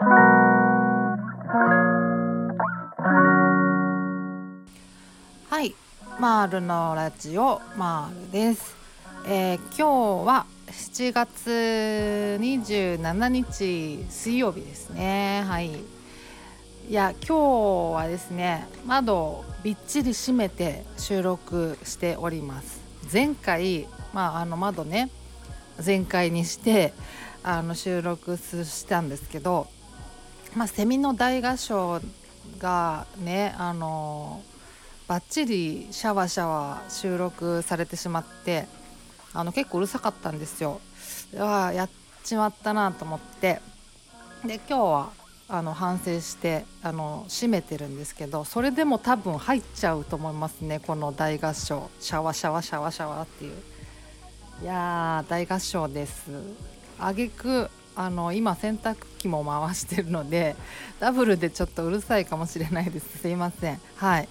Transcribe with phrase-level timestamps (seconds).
[0.00, 0.04] は
[5.64, 5.74] い
[6.20, 8.76] マールのラジオマールです、
[9.26, 15.42] えー今日は7月27日水曜日ですね。
[15.48, 15.72] はい。
[15.72, 15.80] い
[16.90, 22.80] や今日はですね窓をびっちり閉めて収録しております。
[23.12, 25.10] 前回まああの窓ね
[25.80, 26.92] 全開にして
[27.42, 29.66] あの収録したんですけど
[30.58, 32.00] まあセミの大合唱
[32.58, 34.42] がねあの
[35.06, 38.66] バッチリシャワシャワ収録されてしまって
[39.32, 40.80] あの結構うるさかったんですよ。
[41.38, 41.90] あやっ
[42.24, 43.60] ちまったなと思って。
[44.44, 45.10] で今日は
[45.48, 51.88] あの反省してあの閉めてるんですけどそれでも多分入っちゃうと思いますねこの大合唱。
[52.00, 53.54] シャワシャワシャワシャワっていう。
[54.62, 56.32] いやー大合唱です。
[56.98, 60.54] あげくあの今洗濯機も回してるので
[61.00, 63.18] ダブルでちょっとうるさいかもしれないです。
[63.18, 63.80] すいません。
[63.96, 64.28] はい、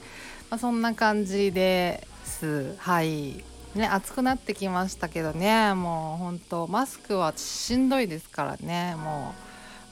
[0.49, 2.75] まあ、そんな感じです。
[2.77, 3.43] はい。
[3.75, 5.73] ね暑くなってきましたけどね。
[5.73, 8.95] もう本当マスクはしんどいですからね。
[8.95, 9.35] も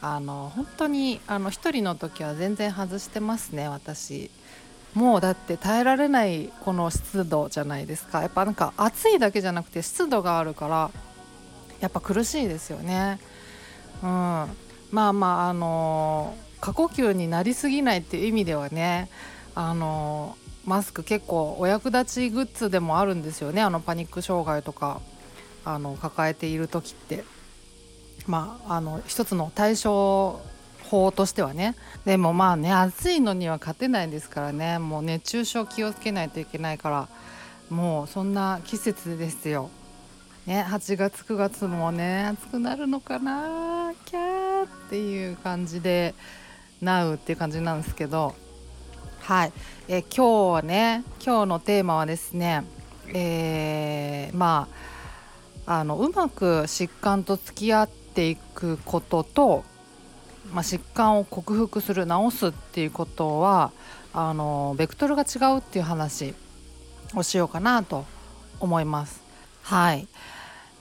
[0.01, 4.31] うあの本当にあの一人の時は全然外してますね私。
[4.93, 8.21] もうだって耐えられないこの湿度じゃないですか。
[8.21, 10.91] やっぱなんか暑いだけじゃなくて湿度があるから
[11.81, 13.19] やっぱ苦しいですよね。
[14.03, 14.09] うん。
[14.91, 19.09] まあまああの過呼吸になりすぎないっていう意味ではね
[19.55, 25.01] あのマスク結構お役立ちグッズでもあるんですよねあのパニック障害とか
[25.63, 27.23] あの抱えている時って。
[28.27, 30.41] まああの一つの対処
[30.83, 31.75] 法としてはね。
[32.05, 34.79] でもまあね暑いのには勝てないですからね。
[34.79, 37.07] もう熱中症気をつけないといけないから
[37.69, 39.69] もうそんな季節ですよ。
[40.45, 46.13] ね8月9月もね暑くなるのかなキャーっていう感じで
[46.81, 48.35] なうっていう感じなんですけど
[49.21, 49.53] はい、
[49.87, 52.63] え今日はね今日のテーマはですね
[53.07, 54.67] えーま
[55.65, 59.63] ああのうまく疾患と付き合っていくことと、
[60.53, 63.71] まあ、疾患を克服する治すっていうことは
[64.13, 66.35] あのベクトルが違うっていう話
[67.15, 68.05] をしようかなと
[68.59, 69.24] 思います。
[69.65, 70.07] はい。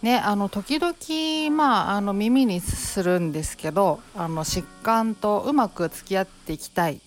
[0.02, 7.00] ね、あの時々、まあ、あの耳にするんですけどあの疾患とうまく付き合っていきたい。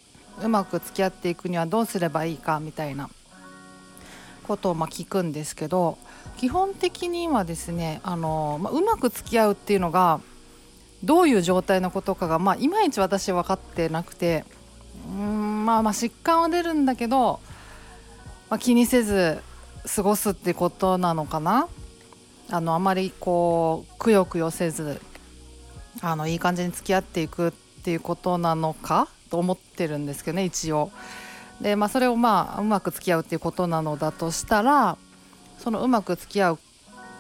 [0.44, 3.10] うまく付き合っていくにはどうすればいいかみたいな
[4.48, 5.98] ことをま聞くんですけど
[6.38, 10.20] 基本的にはですねあの、ま、うまく付き合うっていうのが
[11.04, 14.46] どういう状態のことかが、まあ、いまいち私分かってなくて
[15.08, 17.40] うんまあまあ疾患は出るんだけど、
[18.50, 19.42] まあ、気にせず
[19.88, 21.68] 過ごすってことなのかな？
[22.50, 25.02] あのあまりこうくよくよせず
[26.02, 27.52] あのいい感じに付き合っていくっ
[27.84, 29.08] ていうことなのか？
[29.30, 30.92] と思ってるんですけどね一応。
[31.62, 34.98] でまあそれをまあうまく付き合うっていうことなのだとしたら
[35.58, 36.60] そのうまく付き合う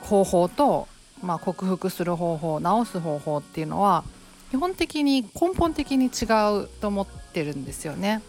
[0.04, 0.88] 方法と、
[1.24, 4.04] まあ、克服する方法治す方法っていうのは
[4.52, 6.26] 基本的に根本的に違
[6.64, 8.22] うと思ってるんですよね。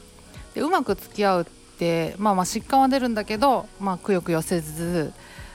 [0.55, 1.44] でうまく付き合うっ
[1.78, 5.12] て、まあ、まあ疾患は出るんだけど、まあ、くよくよせず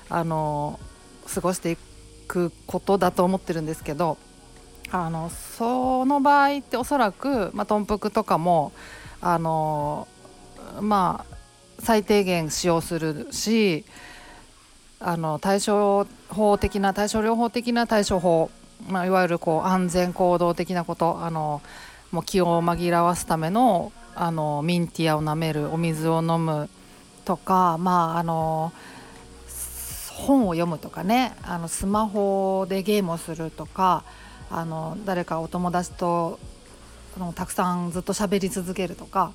[0.09, 0.79] あの
[1.33, 1.77] 過ごしてい
[2.27, 4.17] くことだと思ってるんですけど
[4.91, 8.71] あのその場合っておそらく、まあ、豚腹とかも
[9.21, 10.07] あの
[10.79, 11.35] まあ
[11.79, 13.85] 最低限使用するし
[14.99, 18.49] あの対処法的な対処療法的な対処法、
[18.87, 21.61] まあ、いわゆるこう安全行動的なことあの
[22.11, 26.69] もう気を紛らわすためのあのミンティアを舐めるお水を飲む
[27.25, 28.71] とかまああの
[30.13, 34.03] 本を読むとかねあのスマホでゲームをするとか
[34.49, 36.39] あの誰かお友達と
[37.17, 39.33] あのたくさんずっと喋り続けるとか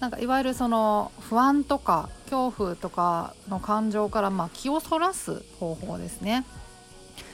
[0.00, 6.44] なんかいわゆるその不安とか恐怖とかの感情からまあ気をそらす方法ですね。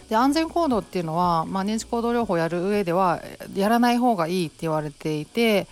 [0.08, 3.22] で安全行動っていうのは、まあ、認知行動療法をやる上では
[3.54, 5.66] やらない方がいいって言われていて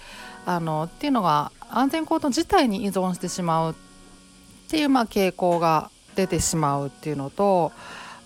[0.44, 3.75] あのっていうのが安全行動自体に依存してしまうっ
[4.69, 7.73] ていうまあ傾向が出てしまうっていうのと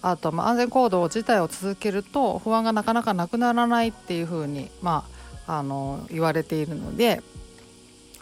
[0.02, 5.04] あとまあ安全行動自体を続けると不安がなかなかなくならないっていうふうに、ま
[5.46, 7.22] あ、あの言われているので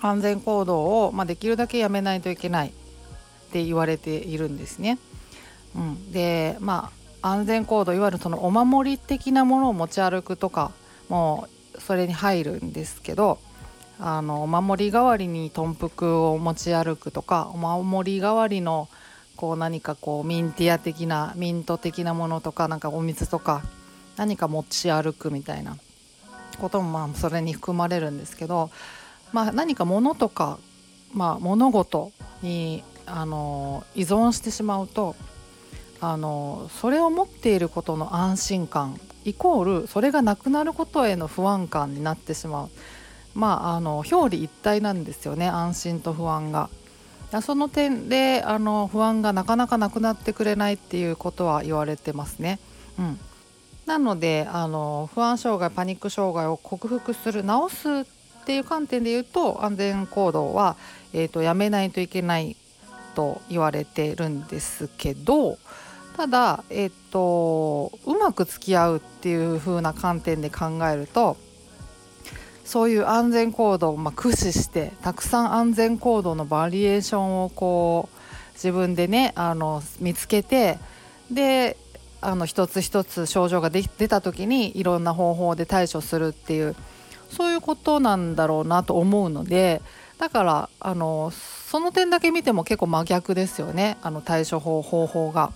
[0.00, 2.72] 安全行動を、まあ、できるだけやめないといけないっ
[3.52, 4.98] て言われているんですね。
[5.76, 6.90] うん、でま
[7.22, 10.72] あ安全行動いわゆるそのお守り的なものを持ち歩くとか
[11.08, 13.38] もうそれに入るんですけど
[14.06, 18.90] あのお守り代わりに豚腹を持ち歩くとかお守り代わりの
[19.34, 23.62] こう何かこうミンティア的なミント的なものとかなんかお水とか
[24.16, 25.78] 何か持ち歩くみたいな
[26.60, 28.68] こともまあそれに含まれるんですけど、
[29.32, 30.58] まあ、何か物とか、
[31.14, 32.12] まあ、物事
[32.42, 35.16] にあの依存してしまうと
[36.02, 42.70] あのそれを持っていることの安心感イコールそれがなくなることへの不安感になってしまう。
[43.34, 46.70] まああの表裏一体なんですよね安心と不安が。
[47.42, 52.60] その点であの不安がなかなかなくなってくれないっていうことは言われてますね。
[52.96, 53.18] うん、
[53.86, 60.76] なのであの不安障害パニック障害を克服する治すっていう観点で言うと安全行動は、
[61.12, 62.56] えーと、やめないといけない
[63.14, 65.58] と言われてるんですけど
[66.16, 71.36] ただ、えーと、うまく付き合うっていう風な観点で考えると
[72.64, 80.78] そういう安全行動をま駆使してたくさん安全行動のバリエーションをこう自分でねあの見つけて
[81.30, 81.76] で
[82.20, 86.74] あの一つ一つ症状が出た時にいろんな方法で対処するっていう
[87.28, 89.82] そういうことなんだろうなと思うので
[90.18, 95.52] だからあのその点だけ見ても結構真逆ですよねあの対処法方法が。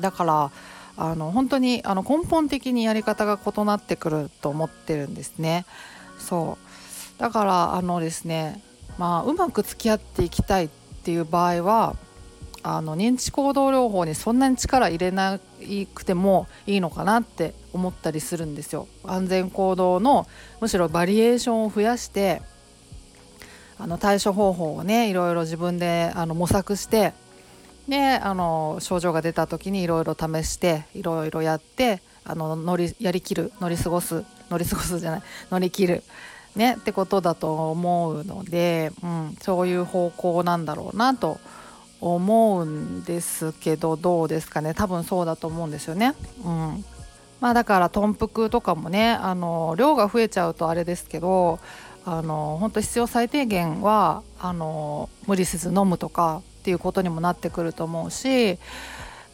[0.00, 0.50] だから
[0.96, 5.66] あの本当にあの根本的にやり方が異なってくると思ってるんですね。
[6.18, 6.58] そ
[7.16, 8.62] うだからあのですね
[8.98, 10.68] まあうまく付き合っていきたいっ
[11.04, 11.96] ていう場合は
[12.62, 15.38] あの認知行動療法にそんなに力入れな
[15.94, 18.88] くてもいいのかなって思ったりするんですよ。
[19.04, 20.26] 安全行動の
[20.62, 22.40] むしろバリエーションを増やして
[23.78, 27.12] あの対処方法をねいろいろ自分であの模索して
[27.86, 35.22] であの症状が出た時にいろいろ試していろいろやってあの乗りやりきる乗り過ごす乗り過ごすじゃない。
[35.50, 36.02] 乗り切る。
[36.56, 36.74] ね。
[36.74, 41.38] ってことだと思うので、うん、そういう方向なんだろうなと
[42.00, 44.74] 思うんですけどどうですかね。
[44.74, 46.14] 多分そうだと思うんですよね。
[46.44, 46.84] うん。
[47.44, 51.58] まあ、だから豚腹とかもねあの量が増えちゃうとあれですけど
[52.06, 58.58] あの本当必要最低限はあの無理せず飲むとかっていうことにもなってくると思うし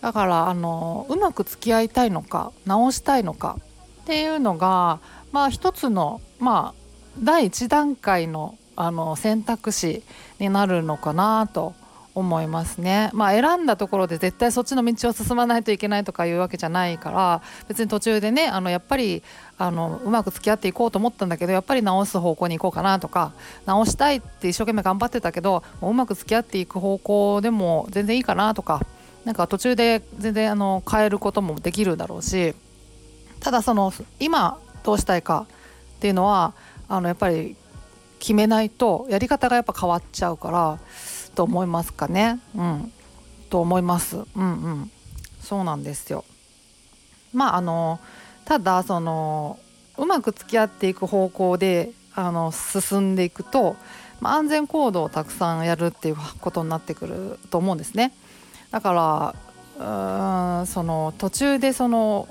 [0.01, 3.59] だからあのうまく付き合いたいのか直したいのか
[4.01, 5.01] っていうのが
[5.33, 6.81] まあ一つのまあ
[7.19, 10.03] 第一段階のあの選択肢
[10.39, 11.75] になるのかなと
[12.15, 13.11] 思いますね。
[13.13, 19.23] まあ、選んだところで絶対そっちの道を進まないといけないとかいうわけじゃないから別に途中でねあのやっぱり
[19.59, 23.33] あのうまく付き合っていこうと思ったんだけどやっぱり直す方向に行こうかなとか
[23.67, 28.81] 直したいって一生懸命頑張ってたけどもううまく付き合っていく方向でも全然いいかなとか
[29.25, 32.55] なんか途中で全然あの変えることもできるだろうし
[33.41, 35.47] ただその今どうしたいか
[35.97, 36.55] っていうのは
[36.89, 37.57] あのやっぱり
[38.19, 40.79] 決めないとやり方がやっぱ変わっちゃうから
[41.35, 42.41] と思いますかね。
[42.55, 42.93] うん、
[43.49, 44.17] と思います。
[44.17, 44.91] うんうん、
[45.41, 46.25] そうなんですよ。
[47.33, 47.99] まああの
[48.45, 49.59] ただその
[49.97, 53.77] うまく付き合っていく方向であの進んでいくと、
[54.21, 58.13] まあ、安全行動をたくさんやるっていうことになってくると思うんですね。
[58.71, 59.35] だから
[59.79, 62.29] うーんその途中でその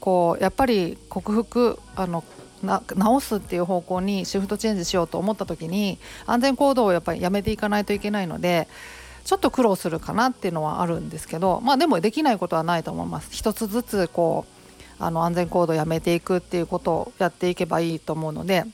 [0.00, 2.24] こうやっぱり克服あの
[2.62, 8.68] な直すっていう方向にシフトチェンジしようと思った時に安全行動をやっぱりやめていかないといけないので
[9.24, 13.28] ちょっと苦労するかなっていうのはあるんですけどまあでもできないことはないと思います。
[13.30, 18.64] 一つずつこうあの安全行動をやめていくっていうことをやっていけばいいと思うので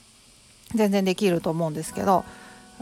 [0.75, 2.25] 全然できると思うんですけど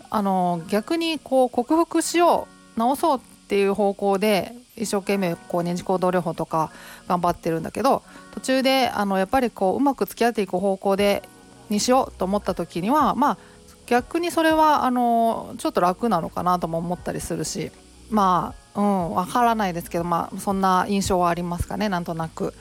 [0.09, 6.71] あの逆にこう克服しよう直そうっていう方向で一生懸命こう認知行動療法とか
[7.07, 8.03] 頑張ってるんだけど
[8.33, 11.23] 途中であのやっぱりこううまく付き合っていく方向で
[11.69, 13.37] にしようと思った時にはまあ
[13.85, 17.71] 逆にそれはあのちょっと楽なのかなとも思ったりするし
[18.09, 22.53] まあうんわからないですけどまあそんな印象はありますかねなんとなく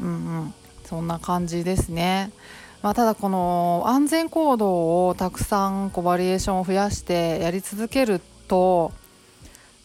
[0.00, 0.10] うんう
[0.44, 0.54] ん
[0.84, 2.30] そんな感じですね。
[2.82, 8.92] まあ、ただこの安全行動をたくさんこうバリエーションを増やしてやり続けると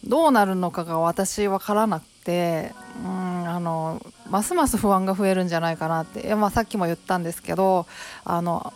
[0.05, 7.85] どうなるのかが私分からなくてうんあのますます不安が増えるんじゃないかなって、まあ、さっきも言ったんですけど
[8.23, 8.73] あの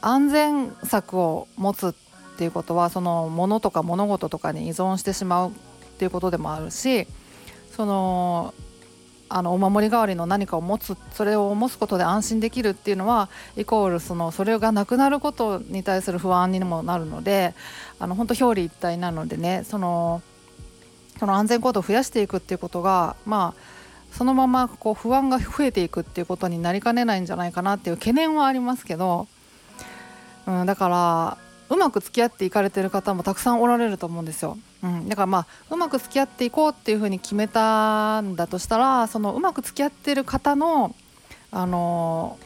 [0.00, 1.92] 安全策を持つっ
[2.36, 5.52] ていうことはその物とか物事とかに依存してしまうっ
[5.98, 7.06] ていうことでもあるし
[7.74, 8.54] その
[9.28, 17.54] あのお守り代わりの何かを持つそれを持つことで安心できるっていうのはイコールそのそれがなくなることに対する不安にもなるので
[17.98, 20.22] あの本当表裏一体なのでねその
[21.18, 23.74] その安全行動を増やしていくっていうことがまあ
[24.16, 29.26] そのままこう不安が増えていくっていうことになりかねないんじゃないかなっていう懸念はありますけど、
[30.46, 34.56] うん、だからうまく付き合っていかれてる方もたくさんおられると思うんですよ。
[34.82, 40.94] うん、だからまあうまく付き合っていこうっていうふうに決めたんだとしたらそのうまく付き合ってる方の
[41.50, 42.38] あの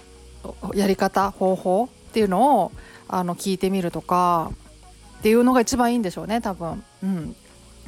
[0.74, 2.72] やり方方法っていうのを
[3.08, 4.52] あの聞いてみるとか
[5.18, 6.82] っていうのが一番いいんでしょうね多分。
[7.02, 7.36] うん、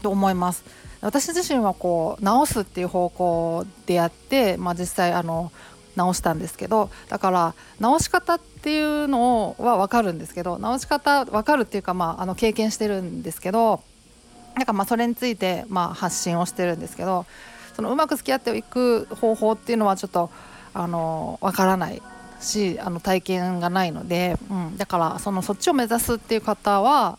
[0.01, 0.65] と思います。
[1.01, 5.51] 私自身はこう直すっていう方向でやって、まあ、実際あの
[5.97, 13.83] 直したんですけどだから直し方っていうのは分かるんですけど直し方分かるっていうか、まあ、あの経験してるんですけど
[14.55, 17.27] なんかまあそれについてまあ発信をしてるんですけど
[17.75, 20.31] そのうまく付き合っていく方法っていうのはちょっと
[20.75, 22.03] あの分からない
[22.41, 27.19] しあの体験がないので、うん、だからそのそっちを目指すっていう方は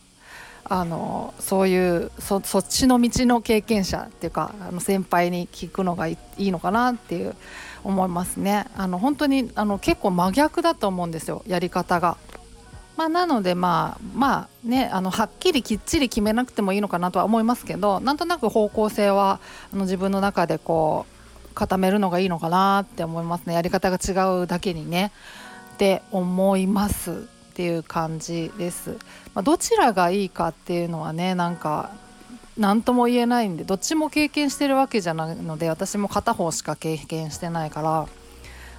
[0.74, 7.36] あのそういうそっちの道の経験者っていうかあの先輩に聞くのがいいのかなっていう
[7.84, 8.68] 思いますね。
[8.78, 12.16] あの本当にあの結構真逆だと思うんですよやり方が。
[12.96, 19.42] まあ、なのでまあまあねあのはっきりきっちり決めなくてもいいのかなとは思いますけどなんとなく方向性は
[19.74, 21.06] あの自分の中でこ
[21.52, 25.12] う固めるのがいいのかなって思いますねやり方が違うだけにね
[25.74, 28.98] って思いますっていう感じです。
[29.34, 31.92] まあ、どちらがいいかっていうのはねなんか
[32.58, 38.08] 何とも言えないんでどっちも経験してるわけじゃないので私も片方しか経験してないから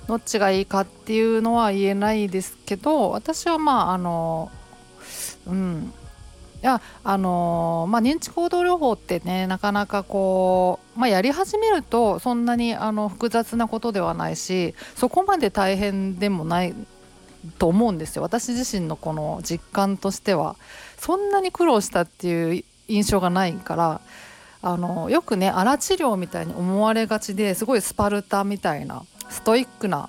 [0.06, 4.50] どっちがいいかっていうのは言えないですけど私はまああの
[5.46, 5.92] うん
[6.62, 16.74] いやあのまあ、認知行動療法ってねなかなかこう、まあ、やり始めるとそんなにあの複雑なことではないしそこまで大変でもない
[17.58, 18.22] と思うんですよ。
[18.22, 20.56] 私自身のこの実感としては
[20.98, 24.00] そんなに苦労したっていう印象がないから
[24.62, 30.08] あのよくね荒治療みたいに思われがちですごいスパルタみたいなストイックな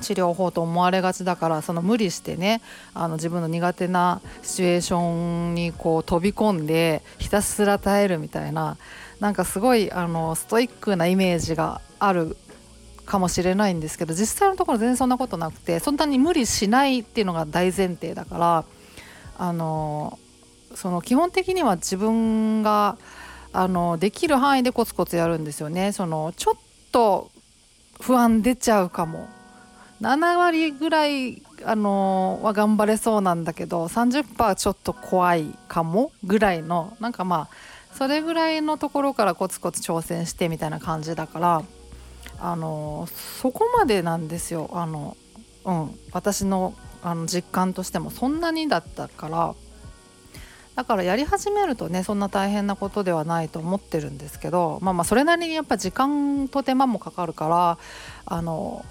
[0.00, 2.60] 治療法と思われがちだからその無理してね
[2.94, 8.76] あの自分の苦手なシチュエーションにこう飛び込んでひたすら耐えるみたいな
[9.20, 12.36] なんかすごいあのストイックなイメージがある
[13.04, 18.64] かもしれないんですけど実際のところ全然そんなことなくてそんなに無理しないっていうのが大前提だから
[19.38, 20.18] あの
[20.74, 22.96] その基本的には自分が
[23.52, 25.92] あのできる範囲でコツコツやるんですよね。
[25.92, 26.54] そのちょっ
[26.90, 27.30] と
[28.00, 29.28] 不安出ちゃうかも
[30.00, 41.62] 7割ぐらいあのは頑張れそうなんだけど30%ちょっと怖いかもぐらいのなんかまあそれぐらいのところからコツコツ挑戦してみたいな感じだから
[42.38, 43.08] あの
[43.40, 44.70] そこまでなんですよ。
[44.72, 45.16] あの、
[45.64, 48.10] うん、私のあの実感としても。
[48.10, 49.54] そんなにだったから。
[50.74, 54.78] だからやり始めるとねそんな大変なことではないと思ってるんですけど。
[54.82, 57.78] まあまあそれなりにやっぱ時間と手間もかかるから。
[58.26, 58.84] あの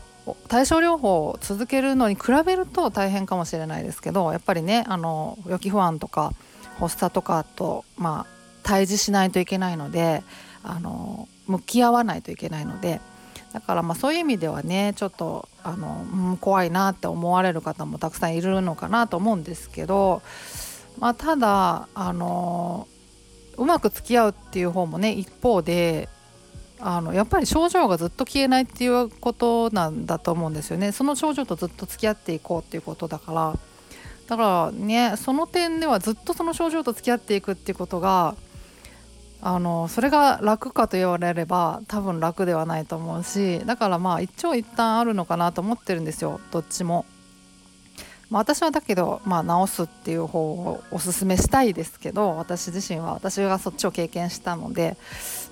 [0.48, 4.32] 対症療法を続けるのに比べると大変かもしれないですけど。
[4.32, 6.34] やっぱりねあの予期不安とか
[6.80, 8.34] 発作とかとまあ
[8.64, 10.24] 対峙しないといけないので。
[10.64, 13.02] あの向き合わないといけないので。
[13.54, 20.22] だからまあそういう意味ではねちょっとあの、うん、怖いなって思われる方もたくさんいるのかなと思うんですけど
[21.00, 22.88] まあ、ただあの
[23.58, 26.10] うまく付き合うっていう方もね一方で
[26.80, 30.92] あのやっぱり症状がずっと消えないっていうことなんだと思うんですよね。
[30.92, 33.60] その症状とずっと付き合っていこうっていうことだから。
[34.28, 38.36] だからねその点ではずっとその症状と付き合っていくっていうことが
[39.46, 47.06] あのそれが楽かと言われれば多分楽ではないと思うしだからまあ一長一短あるのかなと思ってるんですよどっちも。
[48.30, 54.98] まあ、私はだけど、まあ、直すっていう方をおすすめしたいですけど私自身は私がそっちを経験したので、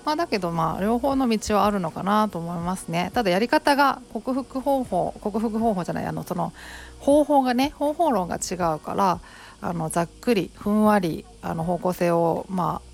[0.04, 6.52] まあ、だけどまあ両方の道はあるのかなと思いますねただやり方が克服方法克服方法じゃないあのその
[6.98, 9.20] 方法がね方法論が違うから
[9.60, 12.91] あのざっくりふんわりあの方向性をまあ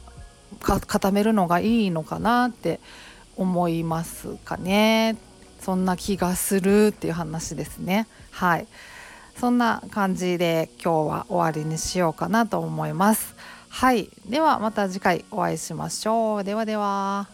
[0.60, 2.80] 固めるのがいいのかなって
[3.36, 5.16] 思いますかね。
[5.60, 8.06] そんな気がするっていう話ですね。
[8.30, 8.66] はい。
[9.36, 13.36] そんな感じで今日は終わりにしようかなと思います。
[13.68, 14.10] はい。
[14.26, 16.44] ではまた次回お会いしましょう。
[16.44, 17.28] ではでは。